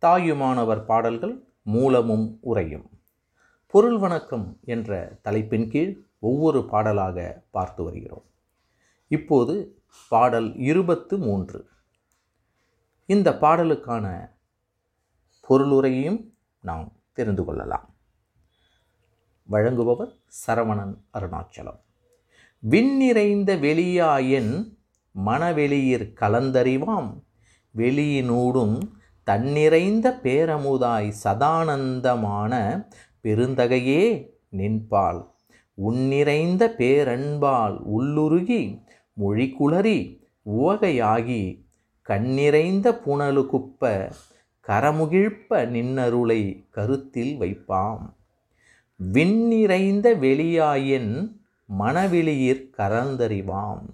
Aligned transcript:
தாயுமானவர் 0.00 0.84
பாடல்கள் 0.84 1.44
மூலமும் 1.62 2.38
உரையும் 2.42 2.86
பொருள் 3.66 3.98
வணக்கம் 3.98 4.58
என்ற 4.64 5.18
தலைப்பின் 5.22 5.70
கீழ் 5.70 6.04
ஒவ்வொரு 6.18 6.64
பாடலாக 6.64 7.42
பார்த்து 7.50 7.82
வருகிறோம். 7.82 8.24
இப்போது 9.08 9.82
பாடல் 10.08 10.56
இருபத்து 10.56 11.18
மூன்று. 11.18 11.68
இந்த 13.06 13.30
பாடலுக்கான 13.40 14.30
பொருளுரையையும் 15.48 16.30
நாம் 16.60 16.92
தெரிந்து 17.12 17.44
கொள்ளலாம். 17.44 17.94
வழங்குபவர் 19.50 20.16
சரவணன் 20.46 20.94
அருணாச்சலம். 21.14 21.80
விண்ணிறைந்த 22.58 23.56
வெளியாயன் 23.56 24.78
மனவெளியிற் 25.26 26.12
கலந்தறிவாம் 26.20 27.22
வெளியினூடும் 27.76 28.98
தன்னிறைந்த 29.30 30.18
பேரமுதாய் 30.22 31.12
சதானந்தமான 31.24 32.86
பெருந்தகையே 33.22 34.30
நின்பால் 34.56 35.30
உன்னிறைந்த 35.74 36.74
பேரன்பால் 36.78 37.76
உள்ளுருகி 37.98 38.82
மொழிக்குளறி 39.20 40.18
உவகையாகி 40.44 41.64
கண்ணிறைந்த 42.02 43.00
புனலுகுப்ப 43.06 44.12
கரமுகிழ்ப்ப 44.66 45.50
நின்னருளை 45.50 46.66
கருத்தில் 46.70 47.40
வைப்பாம். 47.40 48.14
விண்ணிறைந்த 48.96 50.14
வெளியாயின் 50.14 51.32
மனவெளியிற் 51.78 52.70
கரந்தறிவாம். 52.78 53.86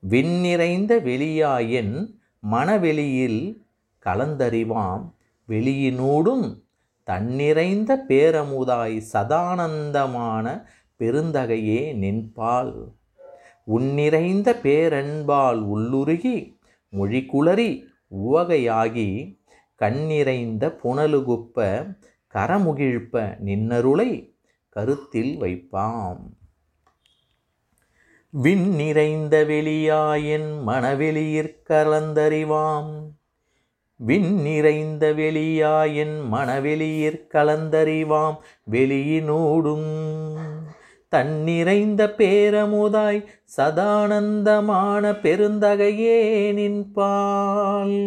விண்ணிறைந்த 0.00 1.00
வெளியாயின் 1.00 2.14
மனவெளியில் 2.40 3.61
கலந்தறிவாம். 4.04 5.10
வெளியினூடும் 5.48 6.60
தன்னிறைந்த 7.04 8.04
பேரமுதாய் 8.08 9.02
சதானந்தமான 9.12 10.64
பெருந்தகையே 10.98 11.94
நின்பால் 11.94 12.94
உன்னிறைந்த 13.64 14.58
பேரன்பால் 14.62 15.60
உள்ளுருகி 15.74 16.58
மொழிக்குளறி 16.92 17.82
உவகையாகி 18.24 19.40
கண்ணிறைந்த 19.74 20.78
புனலுகுப்ப 20.84 21.56
கரமுகிழ்ப்ப 22.34 23.36
நின்னருளை 23.44 24.34
கருத்தில் 24.68 25.40
வைப்பாம். 25.40 26.20
விண்ணிறைந்த 28.30 29.44
வெளியாயின் 29.44 30.62
மனவெளியிற் 30.66 31.56
கலந்தறிவாம். 31.68 33.00
விண்ணிறைந்த 34.06 35.12
வெளியாயின் 35.12 36.16
மனவெளியிற் 36.32 37.20
கலந்தறிவாம் 37.34 38.38
வெளியினூடும். 38.70 39.90
தன்னிறைந்த 41.08 42.14
பேரமுதாய் 42.18 43.24
சதானந்தமான 43.56 45.12
பெருந்தகையே 45.22 46.20
நின்பால் 46.52 47.98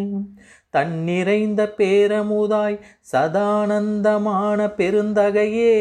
தன்னிறைந்த 0.69 1.73
பேரமுதாய் 1.77 2.79
சதானந்தமான 3.11 4.67
பெருந்தகையே 4.77 5.75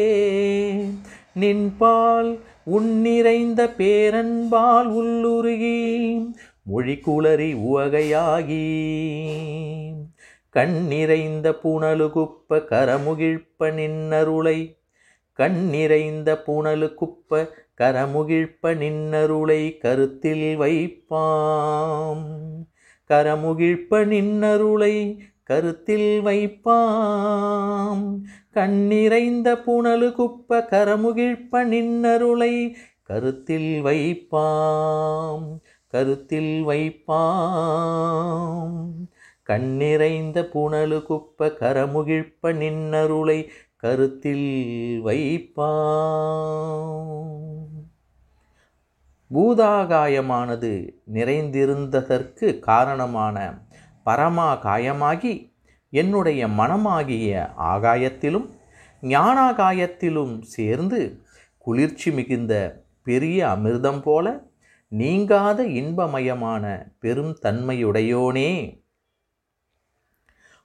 நின்பால் 1.39 2.39
உன்னிறைந்த 2.63 3.69
பேரன்பால் 3.77 4.89
உள்ளுருகி 4.91 5.79
மொழிக்குளறி 6.73 7.49
உவகையாகி 7.69 8.63
கண்ணிறைந்த 10.55 11.55
புனலுகுப்ப 11.63 12.49
கரமுகிழ்ப்ப 12.49 13.59
நின்னருளை. 13.59 14.77
கண்ணிறைந்த 15.33 16.43
புனலுக்குப்ப 16.47 17.49
கரமுகிழ்ப்ப 17.81 18.63
நின்னருளை 18.63 19.77
கருத்தில் 19.77 20.59
வைப்பாம். 20.59 22.23
கரமுகிழ்ப்ப 23.09 24.05
நின்னருளை 24.05 25.17
கருத்தில் 25.43 26.21
வைப்பாம். 26.25 28.21
கண்ணிறைந்த 28.53 29.53
புனலு 29.53 30.11
குப்ப 30.11 30.67
கரமுகிழ்ப்ப 30.71 31.51
நின்னருளை 31.51 32.73
கருத்தில் 33.03 33.83
வைப்பாம். 33.83 35.57
கருத்தில் 35.87 36.67
வைப்பாம். 36.67 38.34
கண்ணிறைந்த 39.49 40.37
புனலு 40.53 40.99
குப்ப 41.07 41.49
கரமுகிழ்ப்ப 41.59 42.53
நின்னருளை 42.53 43.39
கருத்தில் 43.77 44.47
வைப்பாம் 45.05 45.83
பூதாகாயமானது 49.31 50.71
நிறைந்திருந்ததற்கு 51.13 52.47
காரணமான 52.59 53.37
பரமாகாயமாகி 54.05 55.33
என்னுடைய 55.93 56.47
மனமாகிய 56.57 57.29
ஆகாயத்திலும் 57.65 58.47
ஞானாகாயத்திலும் 59.03 60.35
சேர்ந்து 60.47 60.99
குளிர்ச்சி 61.65 62.11
மிகுந்த 62.11 62.53
பெரிய 63.03 63.39
அமிர்தம் 63.47 64.01
போல 64.01 64.25
நீங்காத 64.91 65.59
இன்பமயமான 65.73 66.65
பெரும் 66.99 67.33
தன்மையுடையோனே 67.43 68.49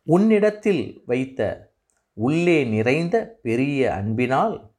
உன்னிடத்தில் 0.03 1.03
வைத்த 1.07 1.71
உள்ளே 2.13 2.65
நிறைந்த 2.65 3.39
பெரிய 3.43 3.95
அன்பினால் 3.95 4.71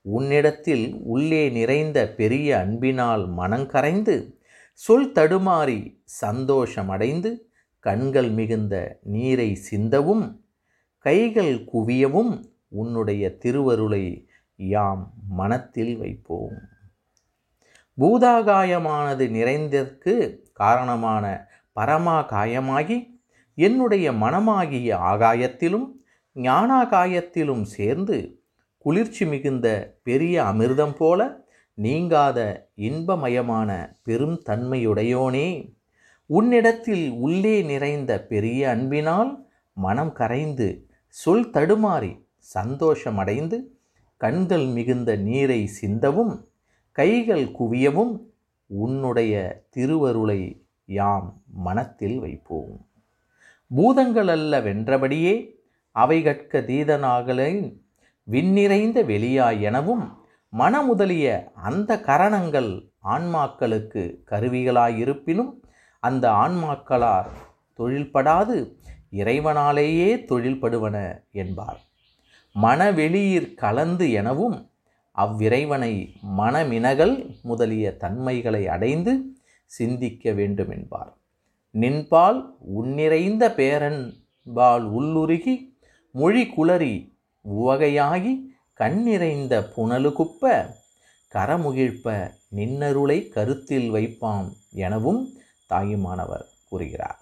உன்னிடத்தில் 0.00 0.94
உள்ளே 1.02 1.48
நிறைந்த 1.48 2.14
பெரிய 2.16 2.58
அன்பினால் 2.58 3.28
மனங்கரைந்து 3.30 4.36
சொல் 4.72 5.12
தடுமாறி 5.12 6.00
சந்தோஷமடைந்து 6.20 7.36
கண்கள் 7.78 8.30
மிகுந்த 8.30 8.98
நீரை 9.02 9.58
சிந்தவும் 9.70 10.40
கைகள் 10.98 11.64
குவியவும் 11.72 12.42
உன்னுடைய 12.68 13.36
திருவருளை 13.36 14.28
யாம் 14.56 15.12
மனத்தில் 15.28 15.96
வைப்போம். 15.96 16.58
பூதாகாயமானது 17.98 19.28
நிறைந்ததற்கு 19.28 20.38
காரணமான 20.52 21.48
பரமா 21.80 22.24
காயமாகி 22.26 23.17
என்னுடைய 23.58 24.12
மனமாகிய 24.12 24.88
ஆகாயத்திலும் 25.12 25.86
ஞானாகாயத்திலும் 26.34 27.62
சேர்ந்து 27.62 28.42
குளிர்ச்சி 28.78 29.26
மிகுந்த 29.26 29.98
பெரிய 30.02 30.42
அமிர்தம் 30.42 30.94
போல 30.96 31.46
நீங்காத 31.74 32.70
இன்பமயமான 32.76 33.96
பெரும் 34.02 34.42
தன்மையுடையோனே. 34.46 35.74
உன்னிடத்தில் 36.26 37.10
உள்ளே 37.10 37.62
நிறைந்த 37.62 38.24
பெரிய 38.24 38.70
அன்பினால் 38.70 39.48
மனம் 39.72 40.12
கரைந்து 40.12 40.86
சொல் 41.08 41.50
தடுமாறி 41.50 42.12
சந்தோஷமடைந்து 42.54 43.58
கண்கள் 44.16 44.66
மிகுந்த 44.66 45.16
நீரை 45.16 45.70
சிந்தவும் 45.80 46.34
கைகள் 46.92 47.44
குவியவும் 47.44 48.14
உன்னுடைய 48.66 49.64
திருவருளை 49.70 50.66
யாம் 50.86 51.42
மனத்தில் 51.46 52.18
வைப்போம். 52.18 52.87
பூதங்கள் 53.70 54.28
அல்ல 54.28 54.60
வென்றபடியே 54.60 55.34
அவை 55.96 56.22
கற்க 56.22 56.60
தீதனாகலை 56.60 57.52
விண்ணிறைந்த 58.28 59.04
வெளியாய் 59.04 59.60
எனவும் 59.60 60.04
மனமுதலிய 60.52 61.52
அந்த 61.54 62.00
கரணங்கள் 62.00 62.70
ஆன்மாக்களுக்கு 63.04 64.02
கருவிகளாயிருப்பினும் 64.30 65.52
அந்த 66.02 66.30
ஆன்மாக்களார் 66.30 67.28
தொழில்படாது 67.78 68.56
இறைவனாலேயே 69.12 70.08
தொழில்படுவன 70.28 70.96
என்பார். 71.32 71.80
மனவெளியிற் 72.54 73.54
கலந்து 73.54 74.10
எனவும் 74.10 74.70
அவ்விறைவனை 75.16 75.92
மனமினகள் 76.38 77.14
முதலிய 77.42 77.96
தன்மைகளை 77.96 78.66
அடைந்து 78.68 79.12
சிந்திக்க 79.70 80.32
வேண்டும் 80.32 80.70
என்பார் 80.70 81.12
நின்பால் 81.74 82.54
உன்னிறைந்த 82.58 83.48
பேரன்பால் 83.56 84.86
உள்ளுருகி 84.98 85.54
மொழி 86.10 86.44
குளறி 86.46 87.16
உவகையாகி 87.44 88.32
கண்ணிறைந்த 88.74 89.72
புனலுகுப்ப 89.76 90.70
கரமுகிழ்ப்ப 91.34 92.32
நின்னருளை 92.56 93.28
கருத்தில் 93.28 93.92
வைப்பாம் 93.92 94.48
எனவும் 94.70 95.32
தாயுமானவர் 95.66 96.46
கூறுகிறார். 96.68 97.18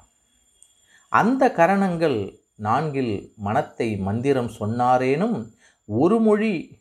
அந்த 1.09 1.53
கரணங்கள் 1.53 2.19
நான்கில் 2.57 3.33
மனத்தை 3.37 3.97
மந்திரம் 3.97 4.51
சொன்னாரேனும் 4.59 5.53
ஒரு 5.85 6.21
மொழி 6.21 6.79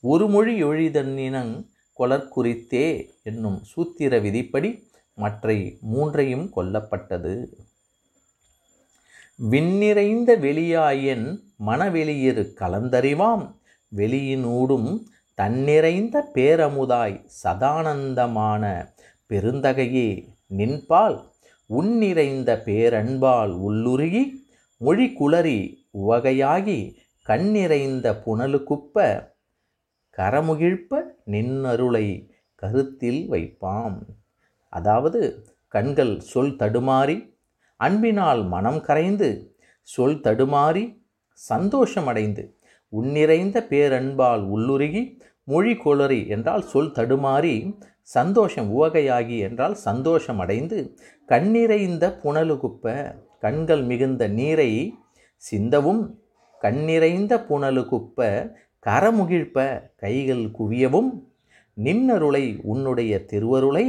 ஒரு 0.00 0.28
மொழி 0.28 0.64
எழிதன்னினங் 0.64 1.66
கொலற்குறித்தே 1.98 3.08
என்னும் 3.22 3.62
சூத்திர 3.62 4.18
விதிப்படி 4.18 4.70
மற்றை 5.14 5.78
மூன்றையும் 5.80 6.50
கொல்லப்பட்டது. 6.56 7.46
விண்ணிறைந்த 9.50 10.36
வெளியாயன் 10.36 11.40
மனவெளியிரு 11.66 12.44
கலந்தறிவாம். 12.60 13.54
வெளியினூடும் 13.96 15.02
தன்னிறைந்த 15.34 16.30
பேரமுதாய் 16.34 17.24
சதானந்தமான 17.44 18.92
பெருந்தகையே 19.28 20.28
நின்பால் 20.56 21.30
உன்னிறைந்த 21.66 22.62
பேரன்பால் 22.64 23.52
உள்ளுருகி 23.68 24.22
மொழி 24.76 25.12
குளறி 25.12 25.88
உவகையாகி 25.98 26.94
கண்ணிறைந்த 27.22 28.22
புனலுக்குப்ப 28.26 29.26
கரமுகிழ்ப்ப 30.16 31.02
நின்னருளை 31.26 32.28
கருத்தில் 32.54 33.30
வைப்பாம். 33.30 33.98
அதாவது 34.72 35.20
கண்கள் 35.74 36.14
சொல் 36.22 36.56
தடுமாறி 36.56 37.16
அன்பினால் 37.80 38.42
மனம் 38.46 38.80
கரைந்து 38.80 39.28
சொல் 39.88 40.20
தடுமாறி 40.20 40.84
சந்தோஷமடைந்து 41.40 42.42
உன்னிறைந்த 42.92 43.58
பேரன்பால் 43.70 44.42
உள்ளுருகி 44.54 45.02
மொழி 45.48 45.72
கொளறி 45.76 46.20
என்றால் 46.28 46.64
சொல் 46.64 46.92
தடுமாறி 46.92 47.54
சந்தோஷம் 48.08 48.68
உவகையாகி 48.72 49.36
என்றால் 49.38 49.76
சந்தோஷம் 49.80 50.40
அடைந்து 50.40 50.78
கண்ணிறைந்த 51.28 52.04
புனலுகுப்ப 52.22 52.94
கண்கள் 53.38 53.82
மிகுந்த 53.82 54.22
நீரை 54.30 54.70
சிந்தவும் 55.42 56.02
கண்ணிறைந்த 56.62 57.34
புனலுகுப்ப 57.48 58.18
கரமுகிழ்ப்ப 58.86 59.58
கைகள் 59.96 60.44
குவியவும் 60.58 61.10
நின்னருளை 61.76 62.44
உன்னுடைய 62.62 63.12
திருவருளை 63.24 63.86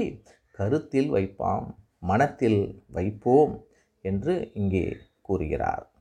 கருத்தில் 0.53 1.11
வைப்பாம் 1.11 1.67
மனத்தில் 2.00 2.83
வைப்போம் 2.88 3.65
என்று 4.01 4.51
இங்கே 4.53 4.97
கூறுகிறார். 5.21 5.93